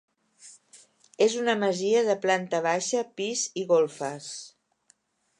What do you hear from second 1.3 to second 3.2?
una masia de planta baixa,